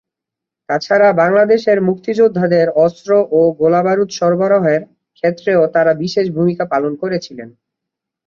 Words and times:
তাছাড়া 0.69 1.09
বাংলাদেশের 1.21 1.77
মুক্তিযোদ্ধাদের 1.87 2.67
অস্ত্র 2.85 3.09
ও 3.31 3.51
গোলাবারুদ 3.59 4.09
সরবরাহের 4.19 4.81
ক্ষেত্রেও 5.17 5.61
তারা 5.75 5.91
বিশেষ 6.03 6.25
ভূমিকা 6.37 6.63
পালন 6.73 6.93
করেছিলেন। 7.01 7.49